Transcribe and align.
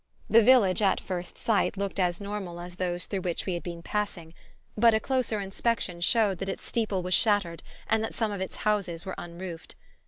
The 0.31 0.41
village, 0.41 0.81
at 0.81 0.99
first 0.99 1.37
sight, 1.37 1.77
looked 1.77 1.99
as 1.99 2.19
normal 2.19 2.59
as 2.59 2.77
those 2.77 3.05
through 3.05 3.21
which 3.21 3.45
we 3.45 3.53
had 3.53 3.61
been 3.61 3.83
passing; 3.83 4.33
but 4.75 4.95
a 4.95 4.99
closer 4.99 5.39
inspection 5.39 6.01
showed 6.01 6.39
that 6.39 6.49
its 6.49 6.65
steeple 6.65 7.03
was 7.03 7.13
shattered 7.13 7.61
and 7.87 8.03
that 8.03 8.15
some 8.15 8.31
of 8.31 8.41
its 8.41 8.55
houses 8.65 9.05
were 9.05 9.13
unroofed. 9.19 9.75